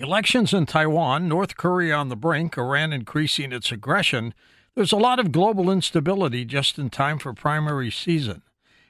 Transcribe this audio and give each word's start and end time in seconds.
Elections 0.00 0.54
in 0.54 0.64
Taiwan, 0.64 1.28
North 1.28 1.58
Korea 1.58 1.94
on 1.94 2.08
the 2.08 2.16
brink, 2.16 2.56
Iran 2.56 2.90
increasing 2.90 3.52
its 3.52 3.70
aggression. 3.70 4.32
There's 4.74 4.92
a 4.92 4.96
lot 4.96 5.18
of 5.18 5.30
global 5.30 5.70
instability 5.70 6.46
just 6.46 6.78
in 6.78 6.88
time 6.88 7.18
for 7.18 7.34
primary 7.34 7.90
season. 7.90 8.40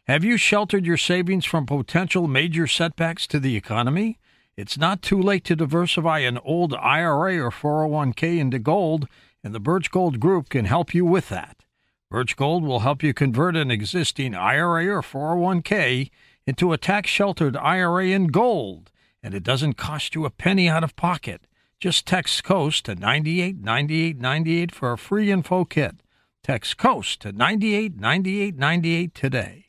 Have 0.06 0.22
you 0.22 0.36
sheltered 0.36 0.86
your 0.86 0.96
savings 0.96 1.44
from 1.44 1.66
potential 1.66 2.28
major 2.28 2.68
setbacks 2.68 3.26
to 3.26 3.40
the 3.40 3.56
economy? 3.56 4.20
It's 4.56 4.78
not 4.78 5.02
too 5.02 5.20
late 5.20 5.42
to 5.46 5.56
diversify 5.56 6.20
an 6.20 6.38
old 6.44 6.74
IRA 6.74 7.44
or 7.44 7.50
401k 7.50 8.38
into 8.38 8.60
gold, 8.60 9.08
and 9.42 9.52
the 9.52 9.58
Birch 9.58 9.90
Gold 9.90 10.20
Group 10.20 10.48
can 10.48 10.66
help 10.66 10.94
you 10.94 11.04
with 11.04 11.28
that. 11.28 11.64
Birch 12.08 12.36
Gold 12.36 12.62
will 12.62 12.80
help 12.80 13.02
you 13.02 13.12
convert 13.12 13.56
an 13.56 13.72
existing 13.72 14.36
IRA 14.36 14.86
or 14.86 15.02
401k 15.02 16.08
into 16.46 16.72
a 16.72 16.78
tax 16.78 17.10
sheltered 17.10 17.56
IRA 17.56 18.06
in 18.06 18.28
gold 18.28 18.92
and 19.22 19.34
it 19.34 19.42
doesn't 19.42 19.74
cost 19.74 20.14
you 20.14 20.24
a 20.24 20.30
penny 20.30 20.68
out 20.68 20.84
of 20.84 20.96
pocket. 20.96 21.42
Just 21.78 22.06
text 22.06 22.44
COAST 22.44 22.84
to 22.86 22.94
989898 22.94 24.72
for 24.72 24.92
a 24.92 24.98
free 24.98 25.30
info 25.30 25.64
kit. 25.64 25.96
Text 26.42 26.76
COAST 26.76 27.22
to 27.22 27.32
989898 27.32 29.14
today. 29.14 29.66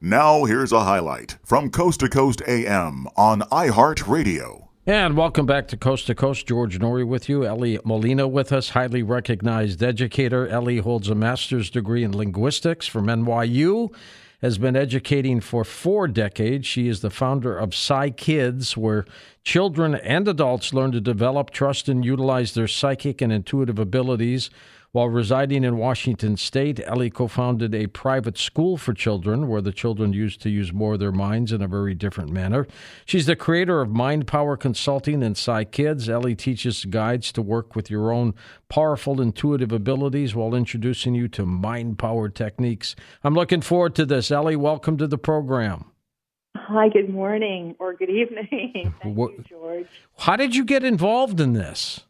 Now 0.00 0.44
here's 0.44 0.72
a 0.72 0.84
highlight 0.84 1.38
from 1.44 1.70
Coast 1.70 2.00
to 2.00 2.08
Coast 2.08 2.42
AM 2.46 3.06
on 3.16 3.40
iHeartRadio. 3.42 4.68
And 4.86 5.16
welcome 5.16 5.46
back 5.46 5.66
to 5.68 5.78
Coast 5.78 6.08
to 6.08 6.14
Coast. 6.14 6.46
George 6.46 6.78
Noory 6.78 7.06
with 7.06 7.26
you. 7.26 7.46
Elly 7.46 7.78
Molina 7.86 8.28
with 8.28 8.52
us, 8.52 8.68
highly 8.70 9.02
recognized 9.02 9.82
educator. 9.82 10.46
Elly 10.46 10.78
holds 10.78 11.08
a 11.08 11.14
master's 11.14 11.70
degree 11.70 12.04
in 12.04 12.14
linguistics 12.14 12.86
from 12.86 13.06
NYU 13.06 13.94
has 14.44 14.58
been 14.58 14.76
educating 14.76 15.40
for 15.40 15.64
four 15.64 16.06
decades. 16.06 16.66
She 16.66 16.86
is 16.86 17.00
the 17.00 17.08
founder 17.08 17.56
of 17.56 17.74
Psy 17.74 18.10
Kids, 18.10 18.76
where 18.76 19.06
children 19.44 19.94
and 19.94 20.26
adults 20.26 20.74
learn 20.74 20.92
to 20.92 21.00
develop, 21.00 21.50
trust, 21.50 21.88
and 21.88 22.04
utilize 22.04 22.54
their 22.54 22.66
psychic 22.66 23.20
and 23.20 23.32
intuitive 23.32 23.78
abilities 23.78 24.50
while 24.94 25.08
residing 25.08 25.64
in 25.64 25.76
Washington 25.76 26.36
state, 26.36 26.78
Elly 26.86 27.10
co 27.10 27.26
founded 27.26 27.74
a 27.74 27.88
private 27.88 28.38
school 28.38 28.76
for 28.76 28.94
children 28.94 29.48
where 29.48 29.60
the 29.60 29.72
children 29.72 30.12
used 30.12 30.40
to 30.42 30.50
use 30.50 30.72
more 30.72 30.92
of 30.92 31.00
their 31.00 31.10
minds 31.10 31.50
in 31.50 31.60
a 31.60 31.66
very 31.66 31.94
different 31.94 32.30
manner. 32.30 32.64
She's 33.04 33.26
the 33.26 33.34
creator 33.34 33.80
of 33.80 33.90
Mind 33.90 34.28
Power 34.28 34.56
Consulting 34.56 35.20
and 35.24 35.36
Psy 35.36 35.64
Kids. 35.64 36.08
Elly 36.08 36.36
teaches 36.36 36.84
guides 36.84 37.32
to 37.32 37.42
work 37.42 37.74
with 37.74 37.90
your 37.90 38.12
own 38.12 38.34
powerful 38.68 39.20
intuitive 39.20 39.72
abilities 39.72 40.32
while 40.36 40.54
introducing 40.54 41.16
you 41.16 41.26
to 41.26 41.44
mind 41.44 41.98
power 41.98 42.28
techniques. 42.28 42.94
I'm 43.24 43.34
looking 43.34 43.62
forward 43.62 43.96
to 43.96 44.06
this. 44.06 44.30
Elly, 44.30 44.54
welcome 44.54 44.96
to 44.98 45.08
the 45.08 45.18
program. 45.18 45.86
Hi, 46.56 46.88
good 46.88 47.10
morning 47.10 47.74
or 47.78 47.94
good 47.94 48.10
evening. 48.10 48.94
Thank 49.02 49.16
what, 49.16 49.32
you, 49.32 49.44
George. 49.48 49.86
How 50.18 50.36
did 50.36 50.54
you 50.54 50.64
get 50.64 50.84
involved 50.84 51.40
in 51.40 51.52
this? 51.52 52.00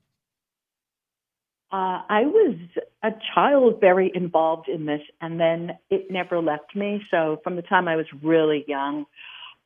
Uh, 1.72 2.03
I 2.09 2.22
was 2.27 2.56
a 3.03 3.10
child 3.34 3.81
very 3.81 4.12
involved 4.15 4.69
in 4.69 4.87
this, 4.87 5.00
and 5.21 5.41
then 5.41 5.72
it 5.91 6.09
never 6.09 6.41
left 6.41 6.77
me. 6.77 7.03
So 7.10 7.41
from 7.43 7.56
the 7.56 7.62
time 7.62 7.88
I 7.88 7.97
was 7.97 8.06
really 8.22 8.65
young, 8.69 9.06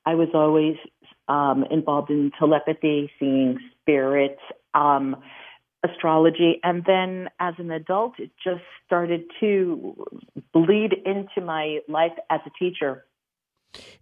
I 0.06 0.14
was 0.14 0.28
always 0.32 0.76
um, 1.28 1.64
involved 1.70 2.08
in 2.08 2.32
telepathy, 2.38 3.10
seeing 3.18 3.58
spirits, 3.82 4.40
um, 4.72 5.16
astrology, 5.84 6.60
and 6.62 6.82
then 6.86 7.28
as 7.40 7.54
an 7.58 7.70
adult, 7.70 8.14
it 8.18 8.30
just 8.42 8.62
started 8.86 9.24
to 9.40 10.06
bleed 10.54 10.94
into 11.04 11.44
my 11.44 11.80
life 11.88 12.12
as 12.30 12.40
a 12.46 12.50
teacher. 12.58 13.04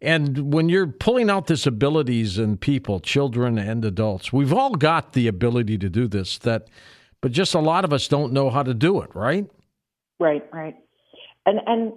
And 0.00 0.52
when 0.52 0.68
you're 0.68 0.86
pulling 0.86 1.30
out 1.30 1.46
this 1.46 1.66
abilities 1.66 2.38
in 2.38 2.56
people, 2.56 3.00
children 3.00 3.58
and 3.58 3.84
adults, 3.84 4.32
we've 4.32 4.52
all 4.52 4.74
got 4.74 5.12
the 5.12 5.26
ability 5.26 5.78
to 5.78 5.88
do 5.88 6.06
this. 6.06 6.38
That 6.38 6.68
but 7.20 7.32
just 7.32 7.54
a 7.54 7.60
lot 7.60 7.84
of 7.84 7.92
us 7.92 8.08
don't 8.08 8.32
know 8.32 8.50
how 8.50 8.62
to 8.62 8.74
do 8.74 9.00
it, 9.00 9.10
right? 9.14 9.50
Right, 10.20 10.44
right. 10.52 10.76
And 11.44 11.60
and 11.66 11.92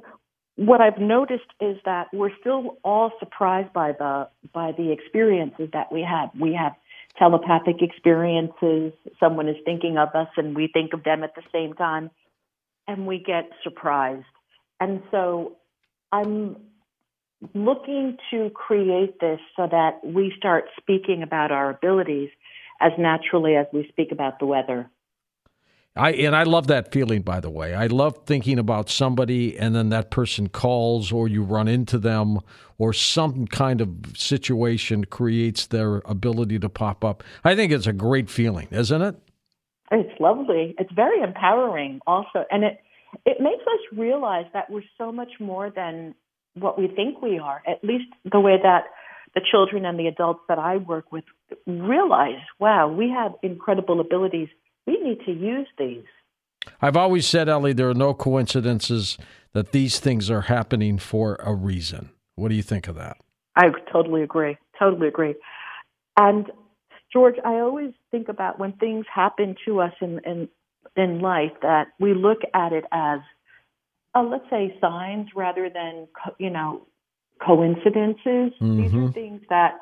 what 0.56 0.82
I've 0.82 0.98
noticed 0.98 1.50
is 1.62 1.78
that 1.86 2.08
we're 2.12 2.36
still 2.40 2.78
all 2.84 3.12
surprised 3.20 3.72
by 3.74 3.94
the 3.94 4.30
by 4.54 4.72
the 4.72 4.92
experiences 4.92 5.70
that 5.74 5.92
we 5.92 6.02
have. 6.02 6.30
We 6.40 6.54
have 6.54 6.74
telepathic 7.18 7.82
experiences. 7.82 8.94
Someone 9.20 9.48
is 9.48 9.58
thinking 9.66 9.98
of 9.98 10.10
us 10.16 10.28
and 10.38 10.56
we 10.56 10.70
think 10.72 10.94
of 10.94 11.04
them 11.04 11.24
at 11.24 11.36
the 11.36 11.44
same 11.52 11.74
time 11.74 12.10
and 12.88 13.06
we 13.06 13.20
get 13.20 13.50
surprised. 13.64 14.26
And 14.80 15.02
so 15.12 15.58
I'm 16.12 16.56
looking 17.54 18.18
to 18.32 18.50
create 18.54 19.20
this 19.20 19.40
so 19.56 19.68
that 19.70 20.00
we 20.04 20.34
start 20.38 20.66
speaking 20.80 21.24
about 21.24 21.52
our 21.52 21.70
abilities 21.70 22.30
as 22.82 22.92
naturally 22.98 23.56
as 23.56 23.66
we 23.74 23.88
speak 23.90 24.12
about 24.12 24.40
the 24.40 24.46
weather. 24.46 24.90
I 25.96 26.12
and 26.12 26.36
I 26.36 26.44
love 26.44 26.68
that 26.68 26.92
feeling 26.92 27.24
by 27.24 27.40
the 27.40 27.50
way. 27.50 27.74
I 27.74 27.88
love 27.88 28.20
thinking 28.26 28.60
about 28.60 28.90
somebody 28.90 29.58
and 29.58 29.76
then 29.76 29.90
that 29.90 30.12
person 30.12 30.48
calls 30.48 31.12
or 31.12 31.28
you 31.28 31.44
run 31.44 31.68
into 31.68 31.98
them 31.98 32.40
or 32.78 32.94
some 32.94 33.48
kind 33.48 33.82
of 33.82 33.90
situation 34.16 35.06
creates 35.06 35.68
their 35.68 35.98
ability 36.06 36.60
to 36.60 36.70
pop 36.70 37.04
up. 37.04 37.24
I 37.44 37.56
think 37.56 37.72
it's 37.72 37.88
a 37.88 37.94
great 37.94 38.30
feeling, 38.30 38.68
isn't 38.72 39.02
it? 39.02 39.16
It's 39.92 40.20
lovely. 40.20 40.76
It's 40.78 40.92
very 40.94 41.22
empowering 41.22 42.00
also 42.06 42.46
and 42.52 42.64
it 42.64 42.78
it 43.26 43.42
makes 43.42 43.64
us 43.64 43.98
realize 43.98 44.46
that 44.54 44.70
we're 44.70 44.84
so 44.98 45.12
much 45.12 45.32
more 45.40 45.72
than 45.72 46.14
what 46.60 46.80
we 46.80 46.88
think 46.88 47.22
we 47.22 47.40
are. 47.40 47.62
At 47.68 47.84
least 47.84 48.06
the 48.30 48.40
way 48.40 48.58
that 48.62 48.86
the 49.36 49.42
children 49.50 49.86
and 49.86 50.00
the 50.00 50.08
adults 50.08 50.42
that 50.48 50.60
I 50.60 50.78
work 50.78 51.12
with 51.12 51.24
realize, 51.68 52.42
wow, 52.60 52.88
we 52.88 53.10
have 53.10 53.34
incredible 53.44 54.00
abilities 54.00 54.50
we 54.88 55.00
need 55.04 55.20
to 55.26 55.32
use 55.32 55.68
these. 55.78 56.06
I've 56.82 56.98
always 56.98 57.28
said, 57.28 57.48
Elly, 57.48 57.74
there 57.74 57.90
are 57.90 57.94
no 57.94 58.14
coincidences 58.14 59.18
that 59.54 59.72
these 59.72 60.00
things 60.00 60.30
are 60.32 60.42
happening 60.42 60.98
for 60.98 61.36
a 61.36 61.54
reason. 61.54 62.10
What 62.36 62.50
do 62.50 62.56
you 62.56 62.64
think 62.64 62.88
of 62.88 62.96
that? 62.96 63.18
I 63.56 63.68
totally 63.92 64.24
agree. 64.24 64.58
Totally 64.80 65.08
agree. 65.08 65.36
And 66.18 66.48
George, 67.12 67.36
I 67.46 67.56
always 67.56 67.92
think 68.12 68.30
about 68.30 68.60
when 68.60 68.74
things 68.74 69.06
happen 69.14 69.56
to 69.66 69.82
us 69.82 69.94
in 70.02 70.20
in, 70.26 70.50
in 70.96 71.20
life 71.20 71.52
that 71.62 71.88
we 72.00 72.14
look 72.14 72.40
at 72.54 72.74
it 72.74 72.86
as, 72.92 73.20
uh, 74.16 74.24
let's 74.24 74.50
say, 74.50 74.76
signs 74.82 75.30
rather 75.36 75.70
than 75.70 76.08
you 76.38 76.50
know 76.50 76.86
coincidences. 77.46 78.54
Mm-hmm. 78.62 78.82
These 78.82 78.94
are 78.94 78.98
mm-hmm. 78.98 79.12
things 79.12 79.42
that 79.50 79.78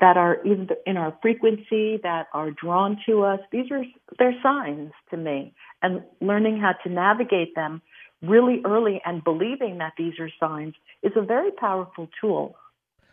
that 0.00 0.16
are 0.16 0.34
in, 0.34 0.68
in 0.84 0.96
our 0.96 1.16
frequency 1.22 1.98
that 2.02 2.26
are 2.34 2.50
drawn 2.50 2.98
to 3.06 3.22
us 3.22 3.38
these 3.52 3.70
are 3.70 3.84
they're 4.18 4.34
signs 4.42 4.90
to 5.08 5.16
me 5.16 5.54
and 5.80 6.02
learning 6.20 6.58
how 6.58 6.72
to 6.82 6.90
navigate 6.90 7.54
them 7.54 7.80
really 8.20 8.60
early 8.64 9.00
and 9.04 9.22
believing 9.22 9.78
that 9.78 9.92
these 9.96 10.14
are 10.18 10.28
signs 10.40 10.74
is 11.04 11.12
a 11.14 11.22
very 11.22 11.52
powerful 11.52 12.08
tool 12.20 12.56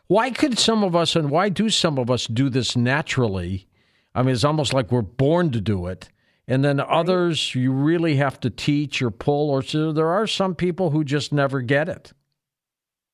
why 0.07 0.31
could 0.31 0.57
some 0.57 0.83
of 0.83 0.95
us 0.95 1.15
and 1.15 1.29
why 1.29 1.47
do 1.47 1.69
some 1.69 1.99
of 1.99 2.09
us 2.09 2.25
do 2.25 2.49
this 2.49 2.75
naturally 2.75 3.67
I 4.15 4.21
mean, 4.21 4.33
it's 4.33 4.43
almost 4.43 4.73
like 4.73 4.91
we're 4.91 5.01
born 5.01 5.51
to 5.51 5.61
do 5.61 5.87
it. 5.87 6.09
And 6.47 6.63
then 6.63 6.79
others, 6.79 7.55
you 7.55 7.71
really 7.71 8.17
have 8.17 8.39
to 8.41 8.49
teach 8.49 9.01
or 9.01 9.11
pull, 9.11 9.49
or 9.49 9.61
so 9.61 9.93
there 9.93 10.09
are 10.09 10.27
some 10.27 10.55
people 10.55 10.89
who 10.89 11.03
just 11.03 11.31
never 11.31 11.61
get 11.61 11.87
it. 11.87 12.11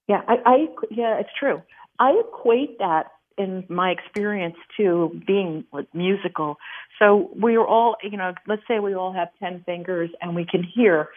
Yeah, 0.08 0.22
I, 0.28 0.36
I 0.46 0.68
yeah, 0.90 1.20
it's 1.20 1.30
true. 1.40 1.62
I 2.00 2.20
equate 2.26 2.80
that 2.80 3.12
in 3.38 3.66
my 3.70 3.92
experience 3.92 4.56
to 4.78 5.22
being 5.26 5.64
musical. 5.94 6.58
So 6.98 7.30
we 7.40 7.56
are 7.56 7.66
all, 7.66 7.96
you 8.04 8.18
know, 8.18 8.34
let's 8.48 8.64
say 8.68 8.80
we 8.80 8.96
all 8.96 9.14
have 9.14 9.30
10 9.40 9.64
fingers 9.66 10.10
and 10.22 10.36
we 10.36 10.46
can 10.46 10.64
hear, 10.64 11.10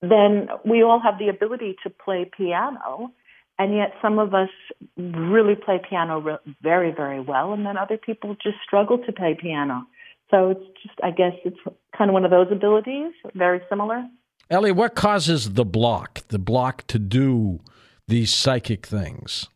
then 0.00 0.48
we 0.64 0.82
all 0.82 1.00
have 1.00 1.18
the 1.18 1.28
ability 1.28 1.76
to 1.82 1.90
play 1.90 2.30
piano. 2.36 3.12
And 3.58 3.76
yet 3.76 3.92
some 4.00 4.18
of 4.18 4.34
us 4.34 4.48
really 4.96 5.54
play 5.54 5.80
piano 5.88 6.20
re- 6.20 6.54
very, 6.62 6.90
very 6.90 7.20
well, 7.20 7.52
and 7.52 7.66
then 7.66 7.76
other 7.76 7.98
people 7.98 8.34
just 8.42 8.56
struggle 8.64 8.98
to 8.98 9.12
play 9.12 9.36
piano. 9.38 9.86
So 10.32 10.50
it's 10.50 10.64
just, 10.82 10.98
I 11.02 11.10
guess 11.10 11.34
it's 11.44 11.58
kind 11.96 12.10
of 12.10 12.14
one 12.14 12.24
of 12.24 12.30
those 12.30 12.48
abilities, 12.50 13.12
very 13.34 13.60
similar. 13.68 14.04
Elly, 14.50 14.72
what 14.72 14.94
causes 14.94 15.52
the 15.52 15.64
block, 15.64 16.26
the 16.28 16.38
block 16.38 16.86
to 16.88 16.98
do 16.98 17.60
these 18.08 18.32
psychic 18.32 18.86
things? 18.86 19.48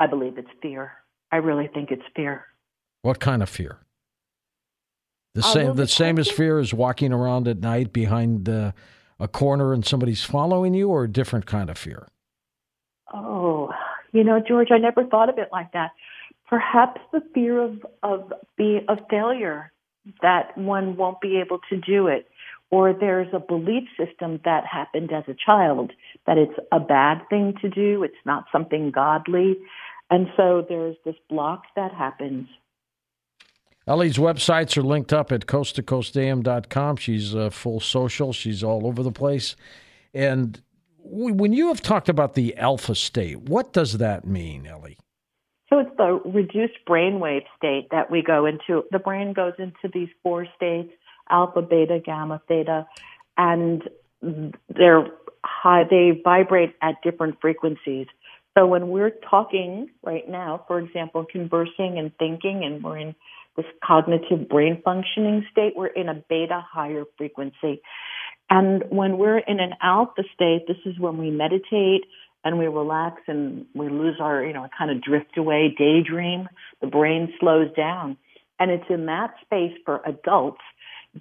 I 0.00 0.06
believe 0.06 0.38
it's 0.38 0.50
fear. 0.60 0.92
I 1.30 1.36
really 1.36 1.68
think 1.68 1.90
it's 1.90 2.02
fear. 2.14 2.46
What 3.02 3.20
kind 3.20 3.42
of 3.42 3.48
fear? 3.48 3.78
The 5.34 5.40
Uh, 5.40 5.52
same, 5.52 5.76
the 5.76 5.86
same 5.86 6.18
as 6.18 6.28
fear 6.30 6.58
as 6.58 6.74
walking 6.74 7.12
around 7.12 7.46
at 7.46 7.58
night 7.60 7.92
behind 7.92 8.48
uh, 8.48 8.72
a 9.20 9.28
corner 9.28 9.72
and 9.72 9.84
somebody's 9.84 10.24
following 10.24 10.74
you, 10.74 10.88
or 10.88 11.04
a 11.04 11.08
different 11.08 11.46
kind 11.46 11.70
of 11.70 11.78
fear? 11.78 12.08
Oh, 13.14 13.70
you 14.12 14.24
know, 14.24 14.40
George, 14.40 14.68
I 14.70 14.78
never 14.78 15.04
thought 15.04 15.28
of 15.28 15.38
it 15.38 15.48
like 15.52 15.72
that. 15.72 15.92
Perhaps 16.48 17.00
the 17.12 17.20
fear 17.34 17.60
of 17.60 17.84
of 18.02 18.32
being 18.56 18.84
of 18.88 18.98
failure 19.10 19.72
that 20.22 20.56
one 20.56 20.96
won't 20.96 21.20
be 21.20 21.38
able 21.38 21.58
to 21.68 21.76
do 21.76 22.06
it, 22.06 22.26
or 22.70 22.94
there's 22.94 23.32
a 23.32 23.40
belief 23.40 23.84
system 23.98 24.40
that 24.44 24.64
happened 24.64 25.12
as 25.12 25.24
a 25.28 25.34
child 25.34 25.92
that 26.26 26.38
it's 26.38 26.58
a 26.72 26.80
bad 26.80 27.18
thing 27.28 27.54
to 27.60 27.68
do, 27.68 28.02
it's 28.02 28.14
not 28.24 28.44
something 28.50 28.90
godly, 28.90 29.56
and 30.10 30.28
so 30.36 30.64
there's 30.66 30.96
this 31.04 31.16
block 31.28 31.64
that 31.76 31.92
happens. 31.92 32.48
Elly's 33.86 34.18
websites 34.18 34.76
are 34.76 34.82
linked 34.82 35.14
up 35.14 35.32
at 35.32 35.46
coasttocoastam.com. 35.46 36.96
She's 36.96 37.34
uh, 37.34 37.48
full 37.48 37.80
social. 37.80 38.34
She's 38.34 38.62
all 38.62 38.86
over 38.86 39.02
the 39.02 39.10
place. 39.10 39.56
And 40.12 40.60
when 41.02 41.54
you 41.54 41.68
have 41.68 41.80
talked 41.80 42.10
about 42.10 42.34
the 42.34 42.54
alpha 42.58 42.94
state, 42.94 43.40
what 43.40 43.72
does 43.72 43.96
that 43.96 44.26
mean, 44.26 44.66
Elly? 44.66 44.98
So 45.70 45.80
it's 45.80 45.96
the 45.96 46.20
reduced 46.24 46.78
brainwave 46.88 47.44
state 47.56 47.88
that 47.90 48.10
we 48.10 48.22
go 48.22 48.46
into. 48.46 48.84
The 48.90 48.98
brain 48.98 49.32
goes 49.34 49.52
into 49.58 49.88
these 49.92 50.08
four 50.22 50.46
states: 50.56 50.92
alpha, 51.30 51.62
beta, 51.62 52.00
gamma, 52.04 52.40
theta, 52.48 52.86
and 53.36 53.82
they're 54.22 55.06
high. 55.44 55.84
They 55.88 56.20
vibrate 56.24 56.74
at 56.80 56.96
different 57.02 57.40
frequencies. 57.40 58.06
So 58.56 58.66
when 58.66 58.88
we're 58.88 59.12
talking 59.30 59.90
right 60.02 60.28
now, 60.28 60.64
for 60.66 60.80
example, 60.80 61.24
conversing 61.30 61.98
and 61.98 62.10
thinking, 62.18 62.64
and 62.64 62.82
we're 62.82 62.98
in 62.98 63.14
this 63.56 63.66
cognitive 63.84 64.48
brain 64.48 64.80
functioning 64.84 65.46
state, 65.52 65.74
we're 65.76 65.86
in 65.86 66.08
a 66.08 66.14
beta 66.28 66.64
higher 66.72 67.04
frequency. 67.16 67.82
And 68.50 68.84
when 68.88 69.18
we're 69.18 69.38
in 69.38 69.60
an 69.60 69.74
alpha 69.82 70.22
state, 70.34 70.64
this 70.66 70.78
is 70.86 70.98
when 70.98 71.18
we 71.18 71.30
meditate 71.30 72.06
and 72.44 72.58
we 72.58 72.66
relax 72.66 73.22
and 73.26 73.66
we 73.74 73.88
lose 73.88 74.16
our, 74.20 74.44
you 74.44 74.52
know, 74.52 74.66
kind 74.76 74.90
of 74.90 75.02
drift 75.02 75.36
away, 75.36 75.74
daydream. 75.76 76.48
The 76.80 76.86
brain 76.86 77.32
slows 77.40 77.72
down. 77.76 78.16
And 78.60 78.70
it's 78.70 78.84
in 78.90 79.06
that 79.06 79.34
space 79.42 79.76
for 79.84 80.00
adults 80.04 80.60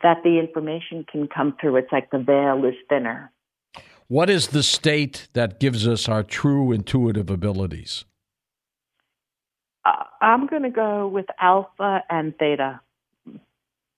that 0.01 0.17
the 0.23 0.39
information 0.39 1.05
can 1.11 1.27
come 1.27 1.55
through. 1.59 1.77
It's 1.77 1.91
like 1.91 2.09
the 2.11 2.19
veil 2.19 2.63
is 2.65 2.75
thinner. 2.89 3.31
What 4.07 4.29
is 4.29 4.47
the 4.47 4.63
state 4.63 5.27
that 5.33 5.59
gives 5.59 5.87
us 5.87 6.07
our 6.07 6.23
true 6.23 6.71
intuitive 6.71 7.29
abilities? 7.29 8.05
Uh, 9.85 10.03
I'm 10.21 10.47
going 10.47 10.63
to 10.63 10.69
go 10.69 11.07
with 11.07 11.25
alpha 11.39 12.03
and 12.09 12.33
theta 12.37 12.81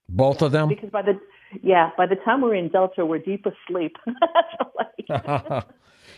Both 0.08 0.42
of 0.42 0.52
them? 0.52 0.70
because 0.70 0.90
by 0.90 1.02
the 1.02 1.20
yeah, 1.64 1.90
by 1.98 2.06
the 2.06 2.16
time 2.16 2.42
we're 2.42 2.56
in 2.56 2.70
delta, 2.70 3.06
we're 3.06 3.18
deep 3.20 3.46
asleep. 3.46 3.96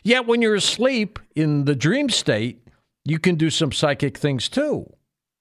Yet 0.03 0.25
when 0.25 0.41
you're 0.41 0.55
asleep 0.55 1.19
in 1.35 1.65
the 1.65 1.75
dream 1.75 2.09
state, 2.09 2.67
you 3.05 3.19
can 3.19 3.35
do 3.35 3.49
some 3.49 3.71
psychic 3.71 4.17
things 4.17 4.49
too. 4.49 4.91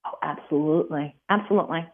Oh, 0.07 0.19
absolutely, 0.23 1.15
absolutely. 1.29 1.87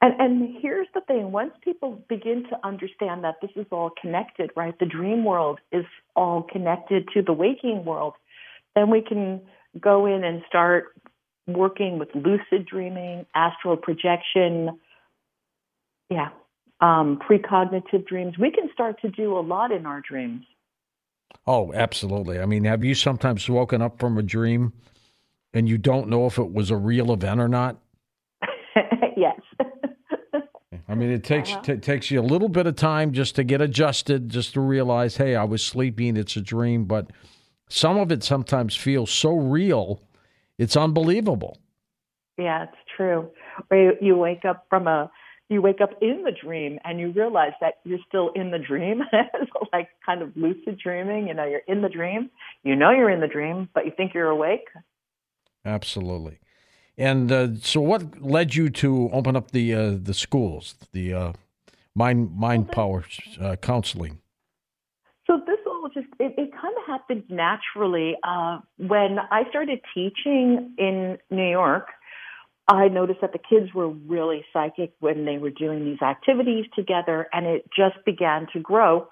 And 0.00 0.20
and 0.20 0.56
here's 0.60 0.88
the 0.94 1.00
thing: 1.02 1.32
once 1.32 1.52
people 1.62 2.02
begin 2.08 2.44
to 2.50 2.56
understand 2.66 3.24
that 3.24 3.36
this 3.40 3.50
is 3.56 3.66
all 3.70 3.90
connected, 4.00 4.50
right? 4.56 4.78
The 4.78 4.86
dream 4.86 5.24
world 5.24 5.60
is 5.72 5.84
all 6.14 6.42
connected 6.42 7.08
to 7.14 7.22
the 7.22 7.32
waking 7.32 7.84
world. 7.84 8.14
Then 8.74 8.90
we 8.90 9.02
can 9.02 9.40
go 9.80 10.06
in 10.06 10.24
and 10.24 10.42
start 10.46 11.00
working 11.46 11.98
with 11.98 12.08
lucid 12.14 12.66
dreaming, 12.66 13.26
astral 13.34 13.76
projection, 13.76 14.78
yeah, 16.10 16.28
um, 16.80 17.18
precognitive 17.18 18.06
dreams. 18.06 18.34
We 18.38 18.50
can 18.50 18.68
start 18.72 19.00
to 19.02 19.10
do 19.10 19.36
a 19.36 19.40
lot 19.40 19.72
in 19.72 19.86
our 19.86 20.02
dreams. 20.06 20.44
Oh, 21.46 21.72
absolutely. 21.74 22.40
I 22.40 22.46
mean, 22.46 22.64
have 22.64 22.84
you 22.84 22.94
sometimes 22.94 23.48
woken 23.48 23.82
up 23.82 23.98
from 23.98 24.16
a 24.18 24.22
dream 24.22 24.72
and 25.52 25.68
you 25.68 25.78
don't 25.78 26.08
know 26.08 26.26
if 26.26 26.38
it 26.38 26.52
was 26.52 26.70
a 26.70 26.76
real 26.76 27.12
event 27.12 27.40
or 27.40 27.48
not? 27.48 27.76
yes. 29.16 29.38
I 30.88 30.94
mean, 30.94 31.10
it 31.10 31.24
takes 31.24 31.52
Uh-huh. 31.52 31.60
t- 31.62 31.76
takes 31.76 32.10
you 32.10 32.20
a 32.20 32.22
little 32.22 32.48
bit 32.48 32.66
of 32.66 32.76
time 32.76 33.12
just 33.12 33.36
to 33.36 33.44
get 33.44 33.60
adjusted, 33.60 34.28
just 34.28 34.54
to 34.54 34.60
realize, 34.60 35.16
hey, 35.16 35.34
I 35.36 35.44
was 35.44 35.64
sleeping. 35.64 36.16
It's 36.16 36.36
a 36.36 36.40
dream. 36.40 36.84
But 36.84 37.10
some 37.68 37.96
of 37.98 38.10
it 38.12 38.22
sometimes 38.22 38.74
feels 38.76 39.10
so 39.10 39.34
real, 39.34 40.00
it's 40.58 40.76
unbelievable. 40.76 41.58
Yeah, 42.36 42.64
it's 42.64 42.76
true. 42.96 43.30
Or 43.70 43.76
you, 43.76 43.92
you 44.00 44.16
wake 44.16 44.44
up 44.44 44.66
from 44.68 44.86
a 44.88 45.10
you 45.48 45.60
wake 45.60 45.80
up 45.80 45.90
in 46.00 46.22
the 46.24 46.32
dream 46.32 46.78
and 46.84 46.98
you 46.98 47.12
realize 47.12 47.52
that 47.60 47.74
you're 47.84 47.98
still 48.08 48.30
in 48.34 48.50
the 48.50 48.58
dream. 48.58 49.02
so 49.12 49.66
like 49.72 49.88
kind 50.04 50.22
of 50.22 50.36
lucid 50.36 50.78
dreaming, 50.82 51.28
you 51.28 51.34
know, 51.34 51.44
you're 51.44 51.62
in 51.68 51.82
the 51.82 51.88
dream. 51.88 52.30
You 52.62 52.76
know 52.76 52.90
you're 52.90 53.10
in 53.10 53.20
the 53.20 53.28
dream, 53.28 53.68
but 53.74 53.84
you 53.84 53.92
think 53.96 54.14
you're 54.14 54.30
awake. 54.30 54.68
Absolutely. 55.64 56.38
And 56.96 57.32
uh, 57.32 57.48
so, 57.60 57.80
what 57.80 58.22
led 58.22 58.54
you 58.54 58.70
to 58.70 59.10
open 59.12 59.34
up 59.34 59.50
the 59.50 59.74
uh, 59.74 59.96
the 60.00 60.14
schools, 60.14 60.76
the 60.92 61.12
uh, 61.12 61.32
mind 61.94 62.36
mind 62.36 62.70
power 62.70 63.04
uh, 63.40 63.56
counseling? 63.56 64.20
So 65.26 65.40
this 65.44 65.58
all 65.66 65.88
just 65.92 66.06
it, 66.20 66.34
it 66.36 66.50
kind 66.52 66.74
of 66.78 66.86
happened 66.86 67.24
naturally. 67.28 68.16
Uh, 68.22 68.58
when 68.76 69.18
I 69.30 69.48
started 69.48 69.80
teaching 69.92 70.74
in 70.78 71.18
New 71.30 71.50
York, 71.50 71.88
I 72.66 72.88
noticed 72.88 73.20
that 73.20 73.32
the 73.32 73.38
kids 73.38 73.74
were 73.74 73.88
really 73.88 74.42
psychic 74.52 74.94
when 75.00 75.26
they 75.26 75.38
were 75.38 75.50
doing 75.50 75.84
these 75.84 76.00
activities 76.00 76.64
together, 76.74 77.28
and 77.32 77.46
it 77.46 77.68
just 77.76 78.02
began 78.06 78.46
to 78.54 78.60
grow. 78.60 79.08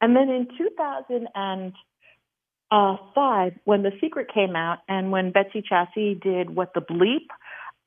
And 0.00 0.16
then 0.16 0.30
in 0.30 0.46
2005, 0.56 3.52
when 3.64 3.82
The 3.82 3.92
Secret 4.00 4.28
came 4.32 4.56
out, 4.56 4.78
and 4.88 5.10
when 5.10 5.32
Betsy 5.32 5.60
Chasse 5.60 6.16
did 6.22 6.54
What 6.54 6.72
the 6.74 6.80
Bleep, 6.80 7.26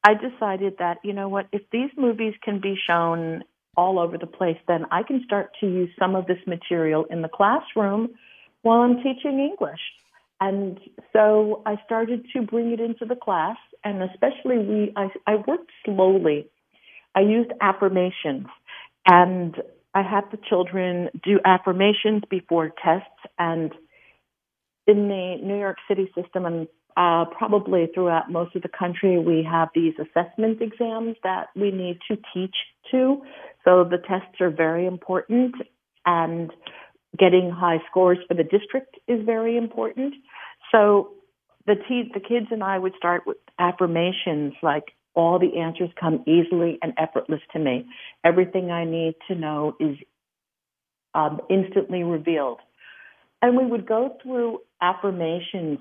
I 0.03 0.15
decided 0.15 0.77
that, 0.79 0.97
you 1.03 1.13
know 1.13 1.29
what, 1.29 1.47
if 1.51 1.61
these 1.71 1.91
movies 1.97 2.35
can 2.43 2.59
be 2.59 2.75
shown 2.87 3.43
all 3.77 3.99
over 3.99 4.17
the 4.17 4.27
place, 4.27 4.57
then 4.67 4.85
I 4.91 5.03
can 5.03 5.23
start 5.23 5.55
to 5.61 5.67
use 5.67 5.89
some 5.97 6.15
of 6.15 6.27
this 6.27 6.45
material 6.45 7.05
in 7.05 7.21
the 7.21 7.29
classroom 7.29 8.09
while 8.61 8.81
I'm 8.81 8.97
teaching 8.97 9.39
English. 9.39 9.79
And 10.39 10.79
so 11.13 11.61
I 11.65 11.77
started 11.85 12.27
to 12.33 12.41
bring 12.41 12.71
it 12.71 12.79
into 12.79 13.05
the 13.05 13.15
class, 13.15 13.57
and 13.83 14.03
especially 14.03 14.57
we, 14.59 14.93
I, 14.95 15.09
I 15.27 15.35
worked 15.35 15.71
slowly. 15.85 16.47
I 17.15 17.21
used 17.21 17.51
affirmations, 17.61 18.47
and 19.05 19.55
I 19.93 20.01
had 20.01 20.23
the 20.31 20.39
children 20.49 21.09
do 21.23 21.39
affirmations 21.43 22.23
before 22.29 22.71
tests. 22.83 23.09
And 23.37 23.73
in 24.87 25.07
the 25.07 25.37
New 25.43 25.57
York 25.57 25.77
City 25.87 26.11
system, 26.15 26.45
and 26.45 26.67
uh, 26.95 27.25
probably 27.37 27.87
throughout 27.93 28.31
most 28.31 28.55
of 28.55 28.61
the 28.61 28.69
country, 28.69 29.17
we 29.19 29.45
have 29.49 29.69
these 29.75 29.93
assessment 29.99 30.61
exams 30.61 31.15
that 31.23 31.47
we 31.55 31.71
need 31.71 31.99
to 32.09 32.17
teach 32.33 32.55
to. 32.91 33.21
So 33.63 33.83
the 33.83 33.97
tests 33.97 34.39
are 34.39 34.49
very 34.49 34.85
important, 34.85 35.55
and 36.05 36.51
getting 37.17 37.51
high 37.51 37.79
scores 37.89 38.19
for 38.27 38.33
the 38.33 38.43
district 38.43 38.97
is 39.07 39.25
very 39.25 39.57
important. 39.57 40.13
So 40.71 41.11
the 41.65 41.75
te- 41.75 42.11
the 42.13 42.19
kids 42.19 42.47
and 42.51 42.63
I 42.63 42.77
would 42.77 42.93
start 42.97 43.23
with 43.25 43.37
affirmations 43.59 44.53
like 44.61 44.93
all 45.13 45.39
the 45.39 45.59
answers 45.59 45.89
come 45.99 46.23
easily 46.25 46.79
and 46.81 46.93
effortless 46.97 47.41
to 47.53 47.59
me. 47.59 47.85
Everything 48.23 48.71
I 48.71 48.85
need 48.85 49.15
to 49.27 49.35
know 49.35 49.75
is 49.79 49.97
um, 51.13 51.41
instantly 51.49 52.03
revealed. 52.03 52.59
And 53.41 53.57
we 53.57 53.65
would 53.65 53.85
go 53.85 54.17
through 54.21 54.59
affirmations 54.81 55.79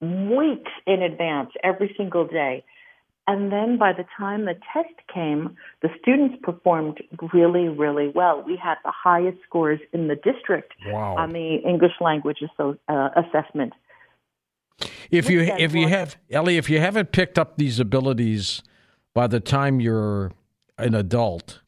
weeks 0.00 0.70
in 0.86 1.02
advance 1.02 1.50
every 1.62 1.94
single 1.96 2.26
day. 2.26 2.64
And 3.26 3.52
then 3.52 3.78
by 3.78 3.92
the 3.92 4.04
time 4.18 4.44
the 4.44 4.54
test 4.72 4.94
came, 5.12 5.56
the 5.82 5.88
students 6.00 6.36
performed 6.42 6.98
really, 7.32 7.68
really 7.68 8.10
well. 8.14 8.42
We 8.44 8.56
had 8.56 8.76
the 8.84 8.92
highest 8.92 9.38
scores 9.46 9.78
in 9.92 10.08
the 10.08 10.16
district 10.16 10.72
wow. 10.86 11.16
on 11.16 11.32
the 11.32 11.56
English 11.66 11.92
language 12.00 12.38
uh, 12.58 12.72
assessment. 13.16 13.72
If 15.10 15.28
you 15.28 15.40
if 15.40 15.74
you 15.74 15.88
have 15.88 16.16
Elly, 16.30 16.56
if 16.56 16.70
you 16.70 16.80
haven't 16.80 17.12
picked 17.12 17.38
up 17.38 17.56
these 17.56 17.78
abilities 17.80 18.62
by 19.14 19.26
the 19.26 19.40
time 19.40 19.80
you're 19.80 20.32
an 20.78 20.94
adult, 20.94 21.60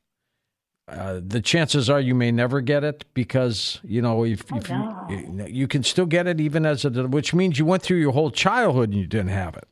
uh, 0.89 1.21
the 1.25 1.41
chances 1.41 1.91
are 1.91 2.01
you 2.01 2.15
may 2.15 2.31
never 2.31 2.61
get 2.61 2.85
it 2.85 3.05
because 3.15 3.81
you 3.83 4.01
know 4.01 4.25
if, 4.25 4.45
oh, 4.53 4.57
if 4.57 4.71
no. 4.71 5.07
you, 5.09 5.47
you 5.49 5.69
can 5.69 5.83
still 5.83 6.07
get 6.07 6.27
it 6.27 6.41
even 6.41 6.65
as 6.65 6.85
a 6.85 6.91
which 6.91 7.35
means 7.35 7.59
you 7.59 7.65
went 7.65 7.83
through 7.83 7.99
your 7.99 8.13
whole 8.13 8.31
childhood 8.31 8.91
and 8.91 8.99
you 8.99 9.07
didn't 9.07 9.29
have 9.29 9.57
it. 9.57 9.69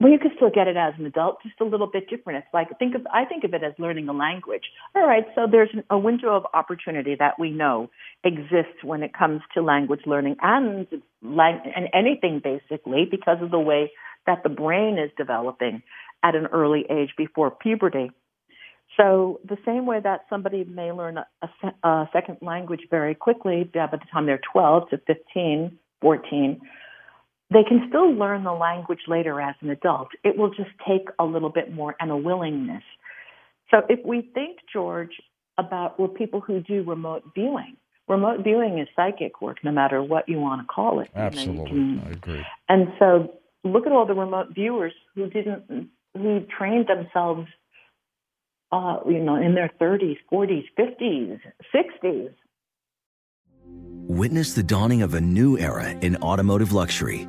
Well, 0.00 0.10
you 0.10 0.18
can 0.18 0.30
still 0.34 0.48
get 0.48 0.66
it 0.66 0.78
as 0.78 0.94
an 0.98 1.04
adult, 1.04 1.42
just 1.42 1.60
a 1.60 1.64
little 1.64 1.86
bit 1.86 2.08
different. 2.08 2.38
It's 2.38 2.54
like 2.54 2.68
think 2.78 2.94
of 2.94 3.06
I 3.12 3.26
think 3.26 3.44
of 3.44 3.52
it 3.52 3.62
as 3.62 3.74
learning 3.78 4.08
a 4.08 4.14
language. 4.14 4.62
All 4.96 5.06
right, 5.06 5.24
so 5.34 5.46
there's 5.50 5.68
a 5.90 5.98
window 5.98 6.34
of 6.34 6.46
opportunity 6.54 7.16
that 7.18 7.38
we 7.38 7.50
know 7.50 7.90
exists 8.24 8.82
when 8.82 9.02
it 9.02 9.12
comes 9.12 9.42
to 9.54 9.62
language 9.62 10.00
learning 10.06 10.36
and 10.40 10.86
and 11.22 11.88
anything 11.92 12.40
basically 12.42 13.06
because 13.10 13.42
of 13.42 13.50
the 13.50 13.60
way 13.60 13.92
that 14.26 14.42
the 14.42 14.48
brain 14.48 14.98
is 14.98 15.10
developing 15.18 15.82
at 16.22 16.34
an 16.34 16.46
early 16.46 16.86
age 16.90 17.10
before 17.18 17.50
puberty. 17.50 18.10
So 18.96 19.40
the 19.46 19.58
same 19.66 19.84
way 19.84 20.00
that 20.02 20.20
somebody 20.30 20.64
may 20.64 20.92
learn 20.92 21.18
a, 21.18 21.86
a 21.86 22.08
second 22.12 22.38
language 22.40 22.80
very 22.90 23.14
quickly 23.14 23.64
by 23.64 23.86
the 23.90 23.98
time 24.10 24.24
they're 24.24 24.40
12 24.52 24.90
to 24.90 24.98
15, 25.06 25.78
14 26.00 26.60
they 27.52 27.64
can 27.64 27.86
still 27.88 28.12
learn 28.12 28.44
the 28.44 28.52
language 28.52 29.00
later 29.08 29.40
as 29.40 29.56
an 29.60 29.70
adult. 29.70 30.08
It 30.22 30.38
will 30.38 30.50
just 30.50 30.70
take 30.86 31.08
a 31.18 31.24
little 31.24 31.50
bit 31.50 31.72
more 31.72 31.96
and 31.98 32.10
a 32.10 32.16
willingness. 32.16 32.84
So 33.70 33.82
if 33.88 34.00
we 34.04 34.30
think, 34.34 34.58
George, 34.72 35.10
about 35.58 35.98
well, 35.98 36.08
people 36.08 36.40
who 36.40 36.60
do 36.60 36.82
remote 36.84 37.22
viewing, 37.34 37.76
remote 38.08 38.44
viewing 38.44 38.78
is 38.78 38.88
psychic 38.94 39.42
work, 39.42 39.58
no 39.64 39.72
matter 39.72 40.02
what 40.02 40.28
you 40.28 40.38
want 40.38 40.62
to 40.62 40.66
call 40.66 41.00
it. 41.00 41.10
Absolutely, 41.14 41.70
you 41.70 41.84
know, 41.96 42.02
can, 42.02 42.08
I 42.08 42.12
agree. 42.12 42.46
And 42.68 42.88
so 42.98 43.34
look 43.64 43.86
at 43.86 43.92
all 43.92 44.06
the 44.06 44.14
remote 44.14 44.54
viewers 44.54 44.92
who 45.14 45.28
didn't, 45.28 45.90
who 46.16 46.46
trained 46.56 46.86
themselves, 46.86 47.48
uh, 48.70 48.98
you 49.06 49.18
know, 49.18 49.34
in 49.34 49.54
their 49.56 49.70
30s, 49.80 50.18
40s, 50.32 50.64
50s, 50.78 51.40
60s. 51.74 52.32
Witness 54.06 54.54
the 54.54 54.62
dawning 54.62 55.02
of 55.02 55.14
a 55.14 55.20
new 55.20 55.58
era 55.58 55.90
in 55.90 56.16
automotive 56.16 56.72
luxury 56.72 57.28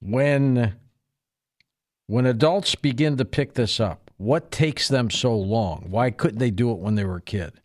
when 0.00 0.76
when 2.06 2.26
adults 2.26 2.74
begin 2.74 3.16
to 3.18 3.24
pick 3.24 3.54
this 3.54 3.80
up, 3.80 4.10
what 4.16 4.50
takes 4.50 4.88
them 4.88 5.10
so 5.10 5.36
long? 5.36 5.86
Why 5.90 6.10
couldn't 6.10 6.38
they 6.38 6.50
do 6.50 6.70
it 6.72 6.78
when 6.78 6.94
they 6.94 7.04
were 7.04 7.16
a 7.16 7.22
kid? 7.22 7.60